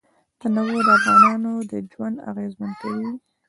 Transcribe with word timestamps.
تنوع 0.39 0.79
د 0.87 0.89
افغانانو 0.99 1.51
ژوند 1.93 2.17
اغېزمن 2.31 2.71
کوي. 2.81 3.09